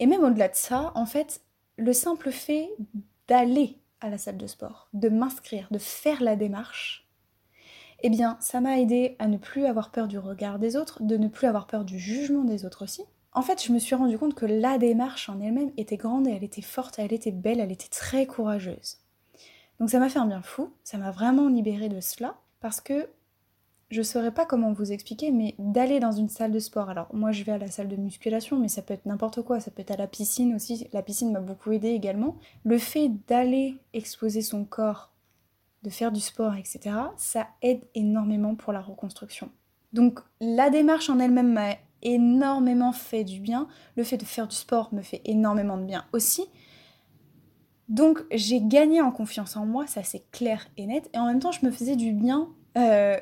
Et 0.00 0.06
même 0.06 0.24
au-delà 0.24 0.48
de 0.48 0.56
ça, 0.56 0.90
en 0.96 1.06
fait, 1.06 1.42
le 1.76 1.92
simple 1.92 2.32
fait 2.32 2.70
d'aller 3.28 3.78
à 4.00 4.10
la 4.10 4.18
salle 4.18 4.36
de 4.36 4.48
sport, 4.48 4.88
de 4.92 5.08
m'inscrire, 5.08 5.68
de 5.70 5.78
faire 5.78 6.22
la 6.22 6.34
démarche, 6.34 7.01
eh 8.02 8.10
bien, 8.10 8.36
ça 8.40 8.60
m'a 8.60 8.78
aidé 8.78 9.16
à 9.18 9.28
ne 9.28 9.36
plus 9.36 9.64
avoir 9.66 9.90
peur 9.90 10.08
du 10.08 10.18
regard 10.18 10.58
des 10.58 10.76
autres, 10.76 11.02
de 11.02 11.16
ne 11.16 11.28
plus 11.28 11.46
avoir 11.46 11.66
peur 11.66 11.84
du 11.84 11.98
jugement 11.98 12.44
des 12.44 12.64
autres 12.64 12.84
aussi. 12.84 13.02
En 13.32 13.42
fait, 13.42 13.64
je 13.64 13.72
me 13.72 13.78
suis 13.78 13.94
rendu 13.94 14.18
compte 14.18 14.34
que 14.34 14.44
la 14.44 14.76
démarche 14.76 15.28
en 15.28 15.40
elle-même 15.40 15.72
était 15.76 15.96
grande 15.96 16.26
et 16.26 16.32
elle 16.32 16.44
était 16.44 16.60
forte, 16.60 16.98
elle 16.98 17.12
était 17.12 17.30
belle, 17.30 17.60
elle 17.60 17.72
était 17.72 17.88
très 17.88 18.26
courageuse. 18.26 18.98
Donc 19.80 19.88
ça 19.88 19.98
m'a 19.98 20.08
fait 20.08 20.18
un 20.18 20.26
bien 20.26 20.42
fou, 20.42 20.70
ça 20.84 20.98
m'a 20.98 21.10
vraiment 21.10 21.48
libéré 21.48 21.88
de 21.88 22.00
cela, 22.00 22.36
parce 22.60 22.80
que 22.80 23.08
je 23.90 24.02
saurais 24.02 24.32
pas 24.32 24.46
comment 24.46 24.72
vous 24.72 24.90
expliquer, 24.90 25.30
mais 25.30 25.54
d'aller 25.58 26.00
dans 26.00 26.12
une 26.12 26.28
salle 26.28 26.50
de 26.50 26.58
sport. 26.58 26.88
Alors 26.88 27.08
moi 27.14 27.30
je 27.30 27.44
vais 27.44 27.52
à 27.52 27.58
la 27.58 27.70
salle 27.70 27.88
de 27.88 27.96
musculation, 27.96 28.58
mais 28.58 28.68
ça 28.68 28.82
peut 28.82 28.94
être 28.94 29.06
n'importe 29.06 29.42
quoi, 29.42 29.60
ça 29.60 29.70
peut 29.70 29.82
être 29.82 29.90
à 29.90 29.96
la 29.96 30.06
piscine 30.06 30.54
aussi. 30.54 30.88
La 30.92 31.02
piscine 31.02 31.32
m'a 31.32 31.40
beaucoup 31.40 31.72
aidé 31.72 31.88
également. 31.88 32.36
Le 32.64 32.78
fait 32.78 33.10
d'aller 33.28 33.76
exposer 33.92 34.42
son 34.42 34.64
corps, 34.64 35.11
de 35.82 35.90
faire 35.90 36.12
du 36.12 36.20
sport, 36.20 36.54
etc., 36.54 36.96
ça 37.16 37.48
aide 37.60 37.82
énormément 37.94 38.54
pour 38.54 38.72
la 38.72 38.80
reconstruction. 38.80 39.50
Donc 39.92 40.20
la 40.40 40.70
démarche 40.70 41.10
en 41.10 41.18
elle-même 41.18 41.52
m'a 41.52 41.76
énormément 42.02 42.92
fait 42.92 43.24
du 43.24 43.40
bien. 43.40 43.68
Le 43.96 44.04
fait 44.04 44.16
de 44.16 44.24
faire 44.24 44.48
du 44.48 44.56
sport 44.56 44.92
me 44.92 45.02
fait 45.02 45.20
énormément 45.24 45.76
de 45.76 45.84
bien 45.84 46.04
aussi. 46.12 46.46
Donc 47.88 48.24
j'ai 48.30 48.60
gagné 48.60 49.00
en 49.00 49.10
confiance 49.10 49.56
en 49.56 49.66
moi, 49.66 49.86
ça 49.86 50.02
c'est 50.02 50.30
clair 50.30 50.66
et 50.76 50.86
net. 50.86 51.10
Et 51.14 51.18
en 51.18 51.26
même 51.26 51.40
temps, 51.40 51.52
je 51.52 51.64
me 51.64 51.70
faisais 51.70 51.96
du 51.96 52.12
bien 52.12 52.48
euh, 52.78 53.18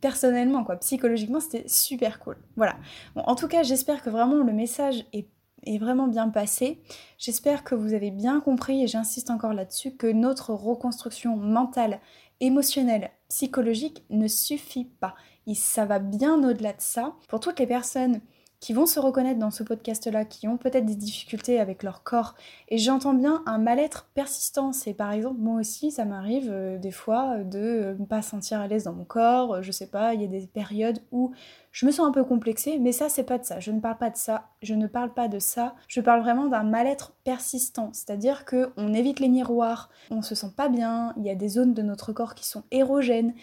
personnellement, 0.00 0.64
quoi, 0.64 0.76
psychologiquement, 0.76 1.40
c'était 1.40 1.68
super 1.68 2.18
cool. 2.20 2.36
Voilà. 2.56 2.76
Bon, 3.14 3.22
en 3.22 3.34
tout 3.34 3.48
cas, 3.48 3.62
j'espère 3.62 4.02
que 4.02 4.10
vraiment 4.10 4.42
le 4.42 4.52
message 4.52 5.04
est, 5.12 5.28
est 5.64 5.78
vraiment 5.78 6.08
bien 6.08 6.28
passé. 6.28 6.82
J'espère 7.18 7.64
que 7.64 7.74
vous 7.74 7.94
avez 7.94 8.10
bien 8.10 8.40
compris, 8.40 8.82
et 8.82 8.86
j'insiste 8.86 9.30
encore 9.30 9.54
là-dessus, 9.54 9.96
que 9.96 10.06
notre 10.06 10.52
reconstruction 10.52 11.36
mentale, 11.36 12.00
émotionnelle, 12.40 13.10
psychologique 13.28 14.04
ne 14.10 14.28
suffit 14.28 14.86
pas. 14.86 15.14
Et 15.46 15.54
ça 15.54 15.84
va 15.84 15.98
bien 15.98 16.42
au-delà 16.42 16.72
de 16.72 16.80
ça. 16.80 17.14
Pour 17.28 17.40
toutes 17.40 17.58
les 17.58 17.66
personnes 17.66 18.20
qui 18.60 18.74
vont 18.74 18.86
se 18.86 19.00
reconnaître 19.00 19.38
dans 19.38 19.50
ce 19.50 19.62
podcast-là, 19.62 20.26
qui 20.26 20.46
ont 20.46 20.58
peut-être 20.58 20.84
des 20.84 20.94
difficultés 20.94 21.58
avec 21.58 21.82
leur 21.82 22.02
corps. 22.02 22.34
Et 22.68 22.76
j'entends 22.76 23.14
bien 23.14 23.42
un 23.46 23.58
mal-être 23.58 24.06
persistant. 24.14 24.72
C'est 24.72 24.92
par 24.92 25.12
exemple, 25.12 25.40
moi 25.40 25.58
aussi, 25.58 25.90
ça 25.90 26.04
m'arrive 26.04 26.50
euh, 26.50 26.78
des 26.78 26.90
fois 26.90 27.38
de 27.38 27.96
ne 27.98 28.04
pas 28.04 28.20
sentir 28.20 28.60
à 28.60 28.68
l'aise 28.68 28.84
dans 28.84 28.92
mon 28.92 29.04
corps. 29.04 29.62
Je 29.62 29.72
sais 29.72 29.86
pas, 29.86 30.12
il 30.12 30.20
y 30.20 30.24
a 30.24 30.28
des 30.28 30.46
périodes 30.46 31.00
où 31.10 31.32
je 31.72 31.86
me 31.86 31.90
sens 31.90 32.06
un 32.06 32.12
peu 32.12 32.22
complexée, 32.22 32.78
mais 32.78 32.92
ça, 32.92 33.08
c'est 33.08 33.24
pas 33.24 33.38
de 33.38 33.44
ça. 33.44 33.60
Je 33.60 33.72
ne 33.72 33.80
parle 33.80 33.96
pas 33.96 34.10
de 34.10 34.16
ça. 34.16 34.48
Je 34.62 34.74
ne 34.74 34.86
parle 34.86 35.14
pas 35.14 35.28
de 35.28 35.38
ça. 35.38 35.74
Je 35.88 36.02
parle 36.02 36.20
vraiment 36.20 36.46
d'un 36.46 36.64
mal-être 36.64 37.14
persistant. 37.24 37.90
C'est-à-dire 37.94 38.44
que 38.44 38.72
on 38.76 38.92
évite 38.92 39.20
les 39.20 39.28
miroirs, 39.28 39.88
on 40.10 40.20
se 40.20 40.34
sent 40.34 40.52
pas 40.54 40.68
bien, 40.68 41.14
il 41.16 41.24
y 41.24 41.30
a 41.30 41.34
des 41.34 41.48
zones 41.48 41.72
de 41.72 41.82
notre 41.82 42.12
corps 42.12 42.34
qui 42.34 42.46
sont 42.46 42.64
érogènes. 42.70 43.34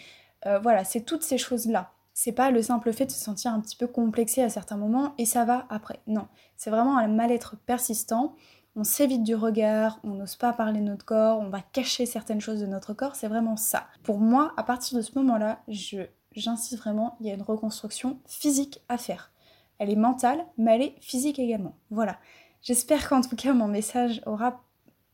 Euh, 0.46 0.60
voilà, 0.60 0.84
c'est 0.84 1.00
toutes 1.00 1.24
ces 1.24 1.38
choses-là 1.38 1.90
c'est 2.20 2.32
pas 2.32 2.50
le 2.50 2.62
simple 2.62 2.92
fait 2.92 3.06
de 3.06 3.12
se 3.12 3.20
sentir 3.20 3.54
un 3.54 3.60
petit 3.60 3.76
peu 3.76 3.86
complexé 3.86 4.42
à 4.42 4.48
certains 4.48 4.76
moments 4.76 5.14
et 5.18 5.24
ça 5.24 5.44
va 5.44 5.66
après. 5.70 6.00
Non, 6.08 6.26
c'est 6.56 6.68
vraiment 6.68 6.98
un 6.98 7.06
mal-être 7.06 7.54
persistant. 7.64 8.34
On 8.74 8.82
s'évite 8.82 9.22
du 9.22 9.36
regard, 9.36 10.00
on 10.02 10.14
n'ose 10.14 10.34
pas 10.34 10.52
parler 10.52 10.80
de 10.80 10.84
notre 10.84 11.04
corps, 11.04 11.38
on 11.38 11.48
va 11.48 11.60
cacher 11.60 12.06
certaines 12.06 12.40
choses 12.40 12.58
de 12.58 12.66
notre 12.66 12.92
corps, 12.92 13.14
c'est 13.14 13.28
vraiment 13.28 13.56
ça. 13.56 13.86
Pour 14.02 14.18
moi, 14.18 14.52
à 14.56 14.64
partir 14.64 14.98
de 14.98 15.02
ce 15.02 15.16
moment-là, 15.16 15.60
je, 15.68 15.98
j'insiste 16.32 16.82
vraiment, 16.82 17.16
il 17.20 17.28
y 17.28 17.30
a 17.30 17.34
une 17.34 17.42
reconstruction 17.42 18.18
physique 18.26 18.82
à 18.88 18.98
faire. 18.98 19.30
Elle 19.78 19.90
est 19.90 19.94
mentale, 19.94 20.44
mais 20.56 20.74
elle 20.74 20.82
est 20.82 20.96
physique 21.00 21.38
également. 21.38 21.76
Voilà. 21.92 22.16
J'espère 22.62 23.08
qu'en 23.08 23.20
tout 23.20 23.36
cas 23.36 23.52
mon 23.52 23.68
message 23.68 24.22
aura 24.26 24.64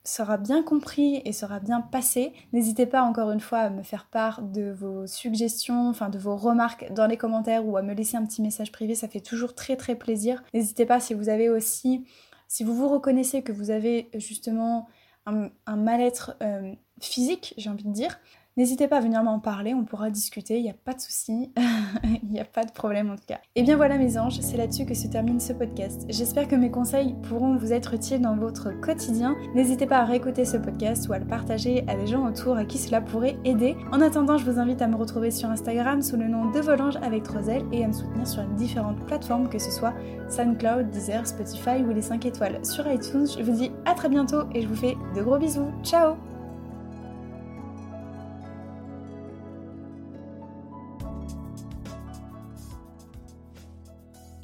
sera 0.05 0.37
bien 0.37 0.63
compris 0.63 1.23
et 1.25 1.33
sera 1.33 1.61
bien 1.61 1.81
passé. 1.81 2.33
N'hésitez 2.53 2.85
pas 2.85 3.03
encore 3.03 3.31
une 3.31 3.41
fois 3.41 3.61
à 3.61 3.71
me 3.71 3.83
faire 3.83 4.07
part 4.07 4.43
de 4.43 4.71
vos 4.71 5.07
suggestions, 5.07 5.89
enfin 5.89 6.11
de 6.11 6.19
vos 6.19 6.37
remarques 6.37 6.93
dans 6.93 7.07
les 7.07 7.17
commentaires 7.17 7.67
ou 7.67 7.77
à 7.77 7.83
me 7.83 7.95
laisser 7.95 8.17
un 8.17 8.27
petit 8.27 8.43
message 8.43 8.71
privé, 8.71 8.95
ça 8.95 9.09
fait 9.09 9.21
toujours 9.21 9.55
très 9.55 9.77
très 9.77 9.95
plaisir. 9.95 10.43
N'hésitez 10.53 10.85
pas 10.85 11.01
si 11.01 11.15
vous 11.15 11.31
avez 11.31 11.49
aussi, 11.49 12.05
si 12.49 12.65
vous 12.65 12.75
vous 12.75 12.89
reconnaissez 12.89 13.43
que 13.43 13.53
vous 13.53 13.71
avez 13.71 14.11
justement 14.15 14.89
un, 15.27 15.77
mal-être 15.77 16.37
euh, 16.43 16.75
physique, 17.01 17.55
j'ai 17.57 17.71
envie 17.71 17.85
de 17.85 17.93
dire, 17.93 18.19
N'hésitez 18.57 18.87
pas 18.87 18.99
à 18.99 19.01
venir 19.01 19.23
m'en 19.25 19.41
parler, 19.41 19.75
on 19.75 19.85
pourra 19.85 20.11
discuter, 20.11 20.59
il 20.59 20.63
n'y 20.63 20.71
a 20.71 20.75
pas 20.75 20.93
de 20.93 21.01
souci, 21.01 21.53
il 22.23 22.29
n'y 22.31 22.39
a 22.39 22.45
pas 22.45 22.65
de 22.65 22.71
problème 22.71 23.11
en 23.11 23.17
tout 23.17 23.27
cas. 23.27 23.41
Et 23.57 23.63
bien 23.65 23.77
voilà 23.77 23.99
mes 23.99 24.17
anges, 24.17 24.39
c'est 24.41 24.57
là-dessus 24.57 24.87
que 24.87 24.95
se 24.95 25.09
termine 25.09 25.41
ce 25.41 25.53
podcast. 25.53 26.05
J'espère 26.09 26.47
que 26.47 26.55
mes 26.55 26.71
conseils 26.71 27.17
pourront 27.29 27.57
vous 27.57 27.73
être 27.73 27.95
utiles 27.95 28.21
dans 28.21 28.37
votre 28.37 28.71
quotidien. 28.81 29.35
N'hésitez 29.55 29.87
pas 29.87 29.99
à 29.99 30.05
réécouter 30.05 30.45
ce 30.45 30.57
podcast 30.57 31.09
ou 31.09 31.13
à 31.13 31.19
le 31.19 31.27
partager 31.27 31.85
à 31.89 31.97
des 31.97 32.07
gens 32.07 32.27
autour 32.27 32.57
à 32.57 32.65
qui 32.65 32.79
cela 32.79 33.01
pourrait 33.01 33.37
aider. 33.45 33.77
En 33.93 34.01
attendant, 34.01 34.39
je 34.39 34.49
vous 34.49 34.61
invite 34.61 34.83
à 34.83 34.87
me 34.87 34.97
retrouver 34.97 35.33
sur 35.33 35.51
Instagram 35.51 36.01
sous 36.01 36.17
le 36.17 36.29
nom 36.29 36.51
de 36.53 36.61
Volange 36.61 36.97
avec 37.03 37.25
3 37.25 37.43
et 37.73 37.85
à 37.85 37.89
me 37.89 37.93
soutenir 37.93 38.27
sur 38.27 38.45
différentes 38.51 39.05
plateformes, 39.07 39.49
que 39.49 39.59
ce 39.59 39.71
soit 39.71 39.95
SoundCloud, 40.29 40.91
Deezer, 40.91 41.27
Spotify 41.27 41.83
ou 41.83 41.93
les 41.93 42.03
5 42.03 42.25
étoiles 42.27 42.65
sur 42.65 42.87
iTunes. 42.87 43.27
Je 43.37 43.43
vous 43.43 43.57
dis 43.57 43.73
à 43.85 43.95
très 43.95 44.09
bientôt 44.09 44.43
et 44.55 44.63
je 44.63 44.69
vous 44.69 44.77
fais 44.77 44.97
de 45.17 45.23
gros 45.23 45.39
bisous. 45.39 45.73
Ciao 45.83 46.15